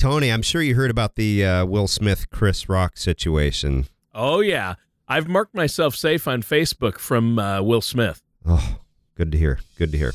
[0.00, 3.86] Tony, I'm sure you heard about the uh, Will Smith Chris Rock situation.
[4.14, 4.76] Oh yeah,
[5.06, 8.22] I've marked myself safe on Facebook from uh, Will Smith.
[8.46, 8.78] Oh,
[9.14, 9.60] good to hear.
[9.76, 10.14] Good to hear.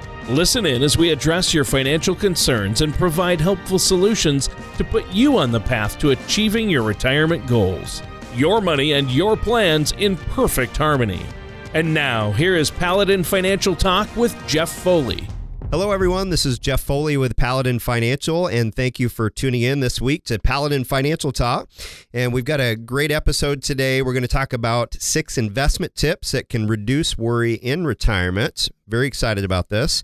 [0.31, 5.37] Listen in as we address your financial concerns and provide helpful solutions to put you
[5.37, 8.01] on the path to achieving your retirement goals.
[8.33, 11.25] Your money and your plans in perfect harmony.
[11.73, 15.27] And now, here is Paladin Financial Talk with Jeff Foley.
[15.71, 16.31] Hello, everyone.
[16.31, 20.25] This is Jeff Foley with Paladin Financial, and thank you for tuning in this week
[20.25, 21.69] to Paladin Financial Talk.
[22.13, 24.01] And we've got a great episode today.
[24.01, 28.67] We're going to talk about six investment tips that can reduce worry in retirement.
[28.85, 30.03] Very excited about this.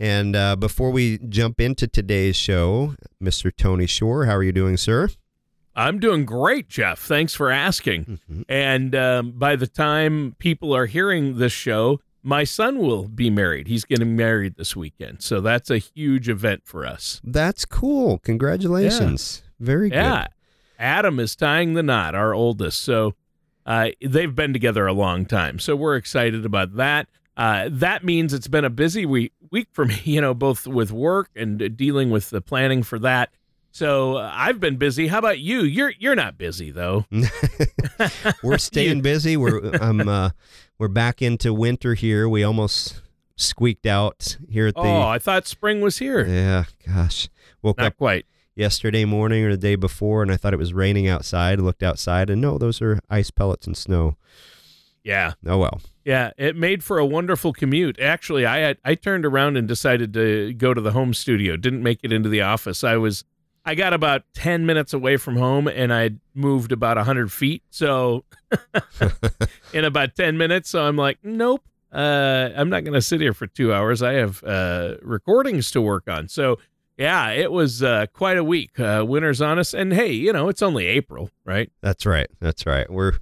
[0.00, 3.54] And uh, before we jump into today's show, Mr.
[3.54, 5.10] Tony Shore, how are you doing, sir?
[5.76, 6.98] I'm doing great, Jeff.
[6.98, 8.04] Thanks for asking.
[8.04, 8.42] Mm-hmm.
[8.48, 13.66] And um, by the time people are hearing this show, my son will be married.
[13.66, 15.22] He's getting married this weekend.
[15.22, 17.20] So that's a huge event for us.
[17.24, 18.18] That's cool.
[18.18, 19.42] Congratulations.
[19.44, 19.66] Yeah.
[19.66, 19.96] Very good.
[19.96, 20.26] Yeah.
[20.78, 22.80] Adam is tying the knot, our oldest.
[22.82, 23.14] So
[23.66, 25.58] uh, they've been together a long time.
[25.58, 27.08] So we're excited about that.
[27.36, 30.92] Uh, that means it's been a busy week, week for me, you know, both with
[30.92, 33.30] work and dealing with the planning for that.
[33.72, 35.06] So uh, I've been busy.
[35.06, 35.62] How about you?
[35.62, 37.06] You're you're not busy though.
[38.42, 39.38] we're staying busy.
[39.38, 40.30] We're I'm uh,
[40.82, 42.28] we're back into winter here.
[42.28, 43.02] We almost
[43.36, 44.80] squeaked out here at the.
[44.80, 46.26] Oh, I thought spring was here.
[46.26, 47.28] Yeah, gosh,
[47.62, 50.74] woke not up quite yesterday morning or the day before, and I thought it was
[50.74, 51.60] raining outside.
[51.60, 54.16] I looked outside, and no, those are ice pellets and snow.
[55.04, 55.34] Yeah.
[55.46, 55.80] Oh well.
[56.04, 58.00] Yeah, it made for a wonderful commute.
[58.00, 61.56] Actually, I had, I turned around and decided to go to the home studio.
[61.56, 62.82] Didn't make it into the office.
[62.82, 63.22] I was
[63.64, 67.62] I got about 10 minutes away from home and I moved about 100 feet.
[67.70, 68.24] So,
[69.72, 70.70] in about 10 minutes.
[70.70, 71.62] So, I'm like, nope,
[71.92, 74.02] uh, I'm not going to sit here for two hours.
[74.02, 76.28] I have uh, recordings to work on.
[76.28, 76.58] So,
[76.98, 78.78] yeah, it was uh, quite a week.
[78.78, 81.70] Uh, winter's on us, and hey, you know it's only April, right?
[81.80, 82.28] That's right.
[82.38, 82.88] That's right.
[82.90, 83.14] We're,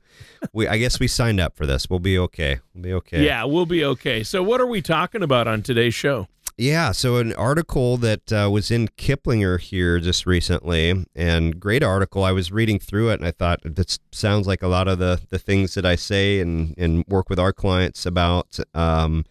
[0.53, 0.67] we.
[0.67, 1.89] I guess we signed up for this.
[1.89, 2.59] We'll be okay.
[2.75, 3.25] We'll be okay.
[3.25, 4.25] Yeah, we'll be okay.
[4.25, 6.27] So, what are we talking about on today's show?
[6.61, 12.23] Yeah, so an article that uh, was in Kiplinger here just recently, and great article.
[12.23, 15.23] I was reading through it, and I thought this sounds like a lot of the
[15.31, 18.59] the things that I say and and work with our clients about.
[18.75, 19.25] Um,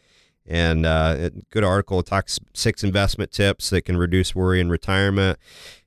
[0.47, 1.99] and uh, good article.
[1.99, 5.37] It talks six investment tips that can reduce worry in retirement,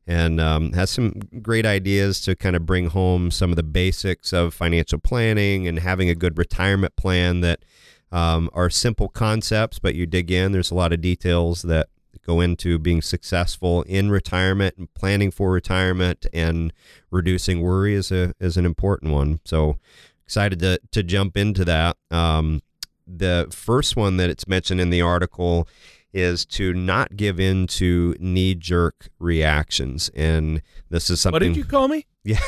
[0.06, 1.10] and um, has some
[1.42, 5.80] great ideas to kind of bring home some of the basics of financial planning and
[5.80, 7.64] having a good retirement plan that
[8.12, 10.52] um, are simple concepts, but you dig in.
[10.52, 11.88] There's a lot of details that
[12.24, 16.72] go into being successful in retirement and planning for retirement and
[17.10, 19.40] reducing worry is a is an important one.
[19.44, 19.78] So
[20.24, 21.96] excited to to jump into that.
[22.10, 22.62] Um,
[23.06, 25.66] the first one that it's mentioned in the article
[26.12, 31.34] is to not give in to knee jerk reactions, and this is something.
[31.34, 32.06] What did you call me?
[32.24, 32.38] Yeah.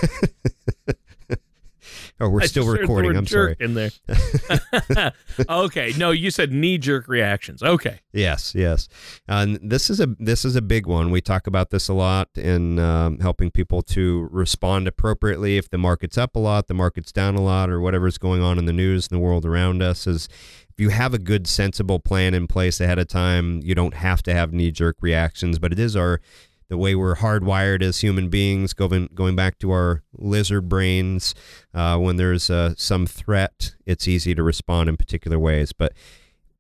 [2.25, 3.17] Oh, we're I still recording.
[3.17, 3.55] I'm sorry.
[3.61, 3.91] In there.
[5.49, 5.93] okay.
[5.99, 7.63] No, you said knee jerk reactions.
[7.63, 8.01] Okay.
[8.15, 8.55] Yes.
[8.55, 8.89] Yes.
[9.29, 11.11] And this is a this is a big one.
[11.11, 15.77] We talk about this a lot in um, helping people to respond appropriately if the
[15.77, 18.73] market's up a lot, the market's down a lot, or whatever's going on in the
[18.73, 20.07] news in the world around us.
[20.07, 20.27] Is
[20.71, 24.23] if you have a good, sensible plan in place ahead of time, you don't have
[24.23, 25.59] to have knee jerk reactions.
[25.59, 26.23] But it is our
[26.69, 31.35] the way we're hardwired as human beings, going going back to our lizard brains.
[31.73, 35.73] Uh, when there's uh, some threat, it's easy to respond in particular ways.
[35.73, 35.93] But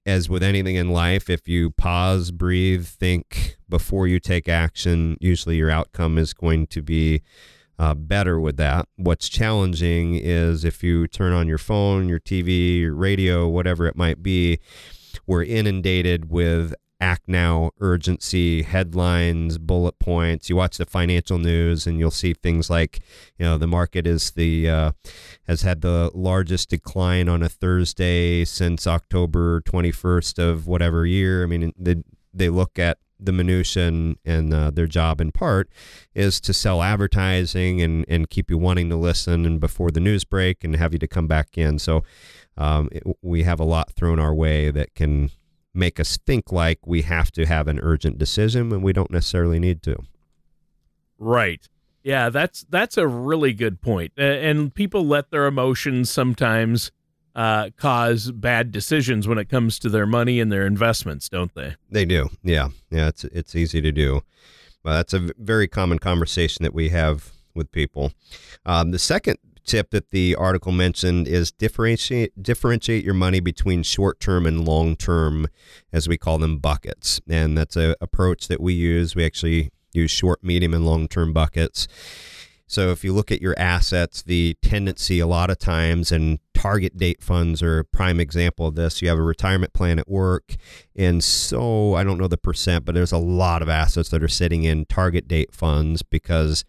[0.07, 5.57] as with anything in life, if you pause, breathe, think before you take action, usually
[5.57, 7.23] your outcome is going to be
[7.79, 8.87] uh, better with that.
[8.97, 13.97] What's challenging is if you turn on your phone, your TV, your radio, whatever it
[13.97, 14.61] might be,
[15.27, 20.49] we're inundated with act now urgency headlines bullet points.
[20.49, 23.01] You watch the financial news and you'll see things like
[23.39, 24.93] you know the market is the uh,
[25.47, 31.43] has had the largest decline on a thursday since october 21st of whatever year.
[31.43, 31.97] I mean they,
[32.33, 35.71] they look at the minutia and, and uh, their job in part
[36.15, 40.25] is to sell advertising and, and keep you wanting to listen and before the news
[40.25, 41.79] break and have you to come back in.
[41.79, 42.03] So
[42.57, 45.31] um, it, we have a lot thrown our way that can
[45.75, 49.59] make us think like we have to have an urgent decision when we don't necessarily
[49.59, 49.97] need to.
[51.19, 51.69] Right.
[52.03, 54.13] Yeah, that's that's a really good point.
[54.17, 56.93] And people let their emotions sometimes
[57.35, 61.75] uh, cause bad decisions when it comes to their money and their investments, don't they?
[61.91, 62.29] They do.
[62.43, 63.09] Yeah, yeah.
[63.09, 64.23] It's it's easy to do.
[64.85, 68.13] Well, that's a very common conversation that we have with people.
[68.67, 74.21] Um, the second tip that the article mentioned is differentiate differentiate your money between short
[74.21, 75.47] term and long term,
[75.93, 77.21] as we call them, buckets.
[77.29, 79.15] And that's a approach that we use.
[79.15, 81.89] We actually use short, medium, and long term buckets.
[82.67, 86.97] So if you look at your assets, the tendency a lot of times, and target
[86.97, 89.03] date funds are a prime example of this.
[89.03, 90.57] You have a retirement plan at work,
[90.97, 94.29] and so I don't know the percent, but there's a lot of assets that are
[94.29, 96.65] sitting in target date funds because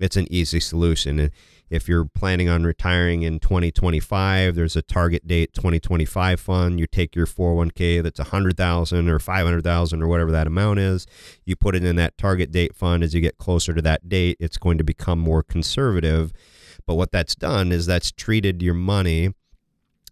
[0.00, 1.18] it's an easy solution.
[1.18, 1.30] And
[1.68, 6.78] if you're planning on retiring in 2025, there's a target date 2025 fund.
[6.78, 11.06] You take your 401k that's 100,000 or 500,000 or whatever that amount is.
[11.44, 13.02] You put it in that target date fund.
[13.02, 16.32] As you get closer to that date, it's going to become more conservative.
[16.86, 19.32] But what that's done is that's treated your money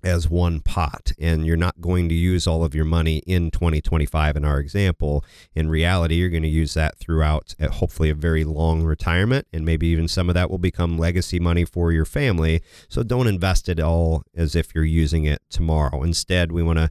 [0.05, 4.37] as one pot and you're not going to use all of your money in 2025
[4.37, 5.25] in our example.
[5.55, 9.87] In reality you're going to use that throughout hopefully a very long retirement and maybe
[9.89, 12.62] even some of that will become legacy money for your family.
[12.89, 16.03] So don't invest it all as if you're using it tomorrow.
[16.03, 16.91] Instead we want to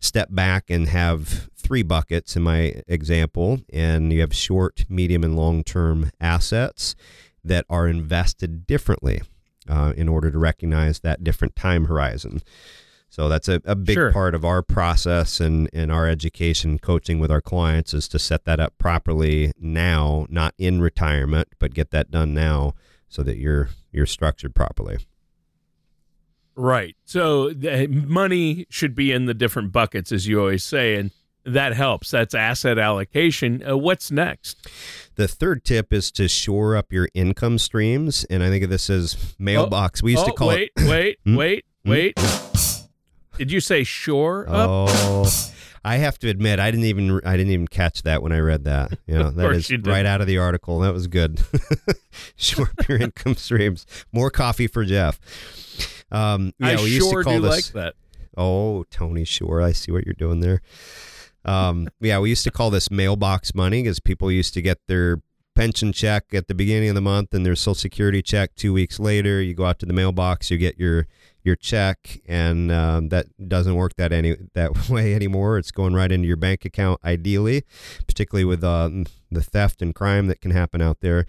[0.00, 5.36] step back and have three buckets in my example and you have short medium and
[5.36, 6.94] long term assets
[7.44, 9.20] that are invested differently
[9.68, 12.42] uh, in order to recognize that different time horizon.
[13.08, 14.12] So that's a, a big Sure.
[14.12, 18.44] part of our process and, and our education coaching with our clients is to set
[18.44, 22.74] that up properly now, not in retirement, but get that done now
[23.08, 24.98] so that you're you're structured properly.
[26.54, 26.96] Right.
[27.04, 31.10] So the money should be in the different buckets, as you always say, and
[31.46, 32.10] that helps.
[32.10, 33.62] That's asset allocation.
[33.66, 34.66] Uh, what's next?
[35.14, 38.90] The third tip is to shore up your income streams, and I think of this
[38.90, 40.02] as mailbox.
[40.02, 40.88] we used oh, to call wait, it.
[40.88, 41.36] wait, Hmm?
[41.36, 41.90] wait, Hmm?
[41.90, 42.14] wait.
[43.38, 44.68] Did you say shore up?
[44.70, 45.32] Oh,
[45.84, 48.64] I have to admit, I didn't even I didn't even catch that when I read
[48.64, 48.98] that.
[49.06, 50.80] You know, that is right out of the article.
[50.80, 51.40] That was good.
[52.36, 53.86] Shore up your income streams.
[54.12, 55.20] More coffee for Jeff.
[56.10, 57.74] Um, yeah, I we used to call do this.
[57.74, 57.94] like that.
[58.36, 60.60] Oh, Tony Shore, I see what you're doing there.
[61.46, 65.22] Um, yeah, we used to call this mailbox money because people used to get their
[65.56, 69.00] pension check at the beginning of the month and their social security check two weeks
[69.00, 69.40] later.
[69.40, 71.06] You go out to the mailbox, you get your
[71.42, 75.58] your check, and um, that doesn't work that any that way anymore.
[75.58, 77.64] It's going right into your bank account, ideally,
[78.06, 81.24] particularly with um, the theft and crime that can happen out there.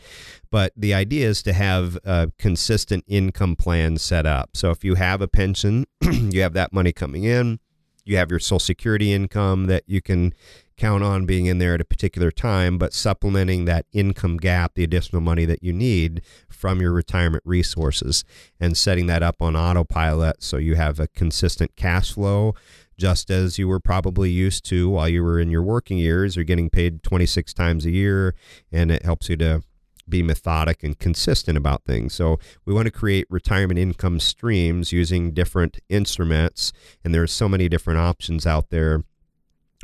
[0.51, 4.57] But the idea is to have a consistent income plan set up.
[4.57, 7.59] So if you have a pension, you have that money coming in,
[8.07, 10.33] you have your social security income that you can
[10.77, 14.83] count on being in there at a particular time, but supplementing that income gap, the
[14.83, 18.23] additional money that you need from your retirement resources
[18.59, 22.53] and setting that up on autopilot so you have a consistent cash flow
[22.97, 26.35] just as you were probably used to while you were in your working years.
[26.35, 28.35] You're getting paid 26 times a year,
[28.71, 29.61] and it helps you to
[30.09, 32.13] be methodic and consistent about things.
[32.13, 36.73] So we want to create retirement income streams using different instruments,
[37.03, 39.03] and there's so many different options out there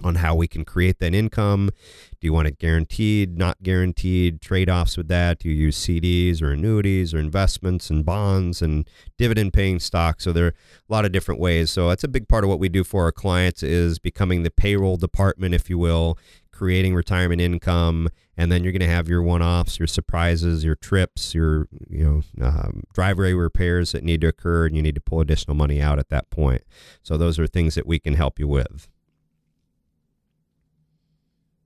[0.02, 1.70] on how we can create that income.
[2.20, 5.40] Do you want it guaranteed, not guaranteed, trade offs with that?
[5.40, 10.24] Do you use CDs or annuities or investments and bonds and dividend paying stocks?
[10.24, 10.56] So there are
[10.90, 11.69] a lot of different ways.
[11.69, 14.52] So that's a big part of what we do for our clients is becoming the
[14.52, 16.18] payroll department, if you will,
[16.52, 18.09] creating retirement income.
[18.35, 22.23] And then you're going to have your one offs, your surprises, your trips, your you
[22.40, 25.81] know um, driveway repairs that need to occur, and you need to pull additional money
[25.81, 26.63] out at that point.
[27.04, 28.87] So those are things that we can help you with.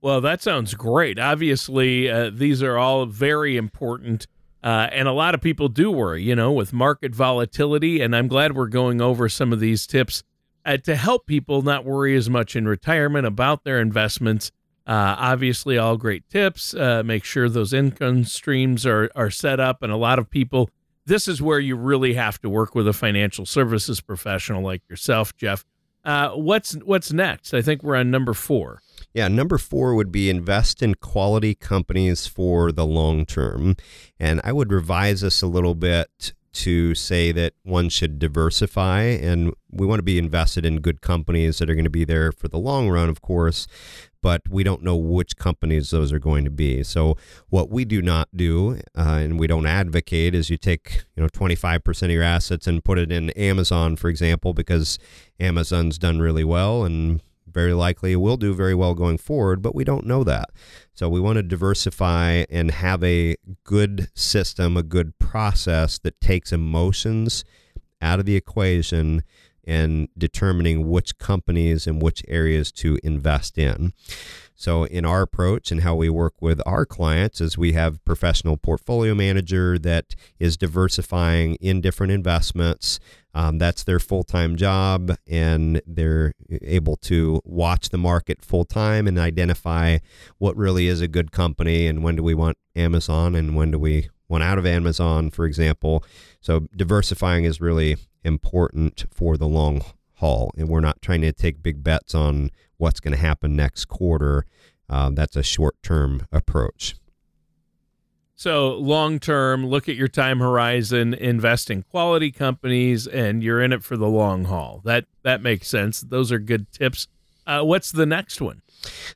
[0.00, 1.18] Well, that sounds great.
[1.18, 4.26] Obviously, uh, these are all very important.
[4.62, 8.00] Uh, and a lot of people do worry, you know, with market volatility.
[8.00, 10.22] And I'm glad we're going over some of these tips
[10.64, 14.52] uh, to help people not worry as much in retirement about their investments.
[14.88, 16.72] Uh, obviously, all great tips.
[16.72, 19.82] Uh, make sure those income streams are, are set up.
[19.82, 20.70] And a lot of people,
[21.04, 25.36] this is where you really have to work with a financial services professional like yourself,
[25.36, 25.66] Jeff.
[26.04, 27.52] Uh, what's what's next?
[27.52, 28.80] I think we're on number four.
[29.12, 33.76] Yeah, number four would be invest in quality companies for the long term.
[34.18, 39.52] And I would revise this a little bit to say that one should diversify and
[39.70, 42.48] we want to be invested in good companies that are going to be there for
[42.48, 43.68] the long run, of course,
[44.22, 46.82] but we don't know which companies those are going to be.
[46.82, 47.16] So
[47.48, 51.28] what we do not do uh, and we don't advocate is you take, you know,
[51.28, 54.98] 25% of your assets and put it in Amazon, for example, because
[55.38, 57.20] Amazon's done really well and
[57.52, 60.50] very likely will do very well going forward, but we don't know that.
[60.94, 66.52] So we want to diversify and have a good system, a good process that takes
[66.52, 67.44] emotions
[68.00, 69.22] out of the equation
[69.66, 73.92] and determining which companies and which areas to invest in.
[74.54, 78.56] So, in our approach and how we work with our clients, is we have professional
[78.56, 82.98] portfolio manager that is diversifying in different investments.
[83.34, 86.32] Um, that's their full time job, and they're
[86.62, 89.98] able to watch the market full time and identify
[90.38, 93.78] what really is a good company and when do we want Amazon and when do
[93.78, 96.04] we want out of Amazon, for example.
[96.40, 99.82] So, diversifying is really important for the long
[100.14, 103.86] haul, and we're not trying to take big bets on what's going to happen next
[103.86, 104.44] quarter.
[104.88, 106.96] Um, that's a short term approach.
[108.34, 113.72] So, long term, look at your time horizon, invest in quality companies, and you're in
[113.72, 114.80] it for the long haul.
[114.84, 116.00] That that makes sense.
[116.02, 117.08] Those are good tips.
[117.46, 118.62] Uh, what's the next one?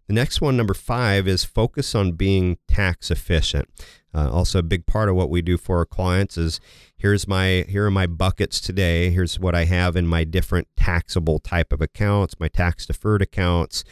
[0.08, 3.68] The next one, number five, is focus on being tax efficient.
[4.14, 6.60] Uh, also, a big part of what we do for our clients is
[6.96, 9.10] here's my here are my buckets today.
[9.10, 13.84] Here's what I have in my different taxable type of accounts, my tax deferred accounts.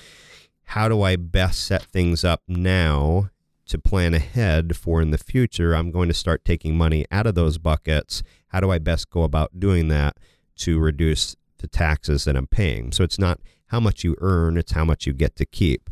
[0.65, 3.31] How do I best set things up now
[3.67, 5.75] to plan ahead for in the future?
[5.75, 8.23] I'm going to start taking money out of those buckets.
[8.49, 10.17] How do I best go about doing that
[10.59, 12.93] to reduce the taxes that I'm paying?
[12.93, 15.89] So it's not how much you earn, it's how much you get to keep.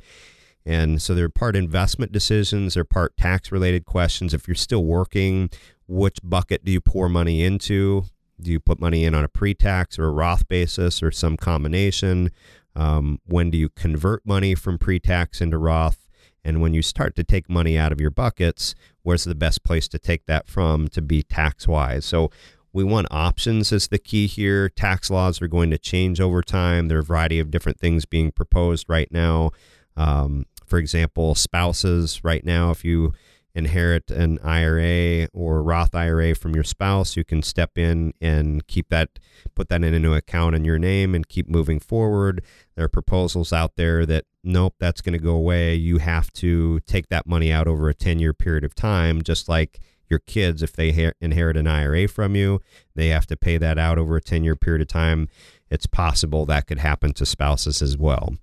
[0.69, 4.35] And so they're part investment decisions, they're part tax related questions.
[4.35, 5.49] If you're still working,
[5.87, 8.05] which bucket do you pour money into?
[8.39, 11.39] Do you put money in on a pre tax or a Roth basis or some
[11.39, 12.31] combination?
[12.77, 16.07] Um, when do you convert money from pre tax into Roth?
[16.45, 19.89] And when you start to take money out of your buckets, where's the best place
[19.89, 22.05] to take that from to be tax wise?
[22.05, 22.31] So
[22.75, 24.69] we want options as the key here.
[24.69, 26.89] Tax laws are going to change over time.
[26.89, 29.51] There are a variety of different things being proposed right now.
[29.97, 33.13] Um, for example, spouses right now, if you
[33.55, 38.89] inherit an IRA or Roth IRA from your spouse, you can step in and keep
[38.91, 39.19] that,
[39.55, 42.43] put that in a new account in your name and keep moving forward.
[42.77, 45.75] There are proposals out there that, nope, that's going to go away.
[45.75, 49.49] You have to take that money out over a 10 year period of time, just
[49.49, 52.61] like your kids, if they inherit an IRA from you,
[52.95, 55.29] they have to pay that out over a 10 year period of time.
[55.71, 58.37] It's possible that could happen to spouses as well.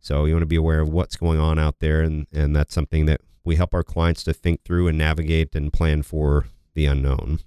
[0.00, 2.74] So you want to be aware of what's going on out there, and, and that's
[2.74, 6.86] something that we help our clients to think through and navigate and plan for the
[6.86, 7.40] unknown.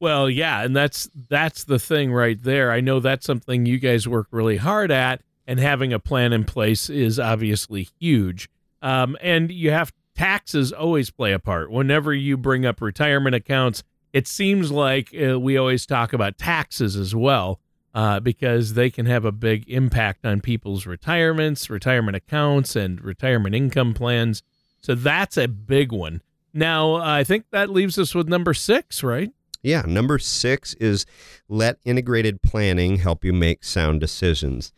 [0.00, 2.70] Well, yeah, and that's that's the thing right there.
[2.70, 6.44] I know that's something you guys work really hard at, and having a plan in
[6.44, 8.48] place is obviously huge.
[8.80, 11.70] Um, and you have taxes always play a part.
[11.70, 16.96] Whenever you bring up retirement accounts, it seems like uh, we always talk about taxes
[16.96, 17.60] as well
[17.94, 23.54] uh, because they can have a big impact on people's retirements, retirement accounts, and retirement
[23.54, 24.42] income plans.
[24.80, 26.22] So that's a big one.
[26.54, 29.30] Now, I think that leaves us with number six, right?
[29.62, 31.04] Yeah, number six is
[31.48, 34.72] let integrated planning help you make sound decisions.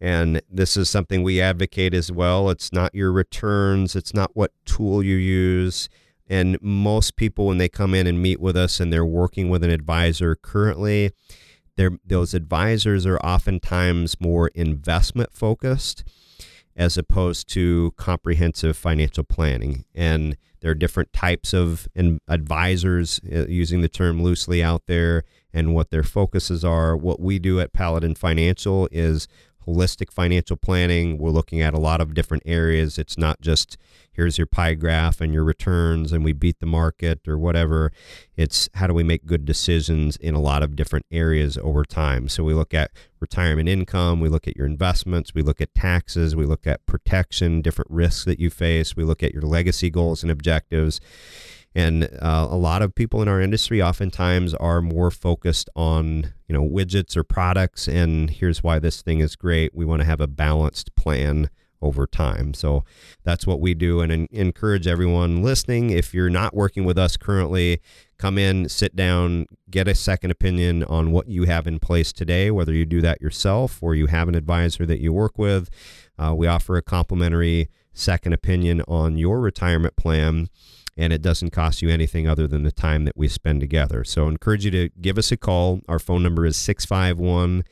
[0.00, 2.50] And this is something we advocate as well.
[2.50, 5.88] It's not your returns, it's not what tool you use.
[6.28, 9.62] And most people, when they come in and meet with us and they're working with
[9.64, 11.10] an advisor currently,
[12.04, 16.04] those advisors are oftentimes more investment focused
[16.76, 19.84] as opposed to comprehensive financial planning.
[19.94, 21.88] And there are different types of
[22.28, 26.96] advisors, uh, using the term loosely out there, and what their focuses are.
[26.96, 29.28] What we do at Paladin Financial is
[29.66, 31.18] holistic financial planning.
[31.18, 32.98] We're looking at a lot of different areas.
[32.98, 33.76] It's not just
[34.12, 37.90] here's your pie graph and your returns and we beat the market or whatever.
[38.36, 42.28] It's how do we make good decisions in a lot of different areas over time.
[42.28, 42.90] So we look at
[43.20, 47.62] retirement income, we look at your investments, we look at taxes, we look at protection,
[47.62, 51.00] different risks that you face, we look at your legacy goals and objectives.
[51.74, 56.52] And uh, a lot of people in our industry oftentimes are more focused on, you
[56.52, 57.88] know, widgets or products.
[57.88, 59.74] And here's why this thing is great.
[59.74, 61.48] We want to have a balanced plan
[61.82, 62.54] over time.
[62.54, 62.84] So
[63.24, 65.90] that's what we do and encourage everyone listening.
[65.90, 67.80] If you're not working with us currently,
[68.18, 72.50] come in, sit down, get a second opinion on what you have in place today,
[72.50, 75.68] whether you do that yourself or you have an advisor that you work with.
[76.16, 80.48] Uh, we offer a complimentary second opinion on your retirement plan.
[80.96, 84.04] And it doesn't cost you anything other than the time that we spend together.
[84.04, 85.80] So I encourage you to give us a call.
[85.88, 87.64] Our phone number is 651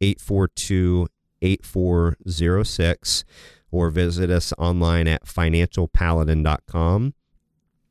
[0.00, 1.06] 842
[1.40, 3.24] 8406
[3.70, 7.14] or visit us online at financialpaladin.com.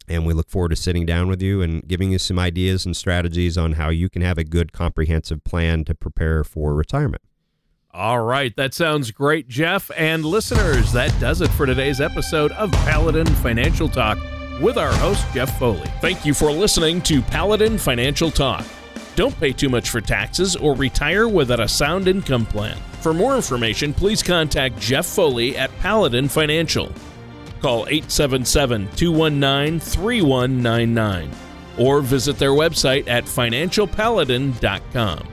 [0.07, 2.95] And we look forward to sitting down with you and giving you some ideas and
[2.95, 7.21] strategies on how you can have a good comprehensive plan to prepare for retirement.
[7.91, 9.91] All right, that sounds great, Jeff.
[9.95, 14.17] And listeners, that does it for today's episode of Paladin Financial Talk
[14.61, 15.89] with our host, Jeff Foley.
[16.01, 18.65] Thank you for listening to Paladin Financial Talk.
[19.15, 22.77] Don't pay too much for taxes or retire without a sound income plan.
[23.01, 26.91] For more information, please contact Jeff Foley at Paladin Financial.
[27.61, 31.31] Call 877 219 3199
[31.77, 35.32] or visit their website at financialpaladin.com.